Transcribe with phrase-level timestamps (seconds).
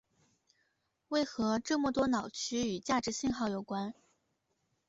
[1.09, 3.93] 为何这么多脑区与价值信号有关。